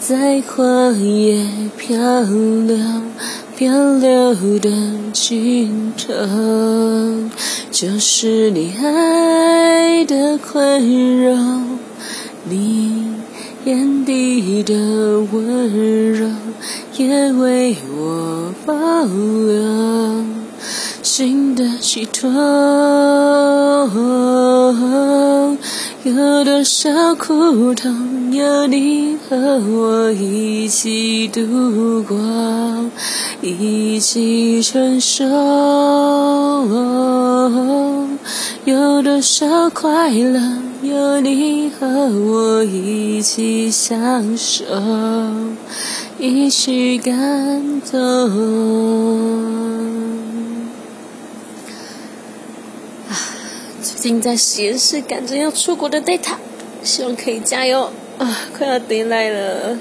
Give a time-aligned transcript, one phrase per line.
[0.00, 2.78] 在旷野漂流、
[3.56, 4.70] 漂流的
[5.12, 6.14] 尽头，
[7.70, 10.80] 就是你爱的宽
[11.22, 11.78] 容，
[12.48, 13.04] 你
[13.66, 14.74] 眼底的
[15.32, 16.30] 温柔，
[16.96, 18.74] 也为我保
[19.04, 20.24] 留
[21.02, 23.49] 新的寄托。
[26.02, 32.16] 有多少苦痛，有你和我一起度过，
[33.42, 35.26] 一起承受；
[38.64, 40.40] 有多少快乐，
[40.82, 44.64] 有你和我一起享受，
[46.18, 48.00] 一起感动。
[54.00, 56.36] 正在实验室赶着要出国的 data，
[56.82, 58.48] 希望可以加油啊！
[58.56, 59.78] 快要回来了。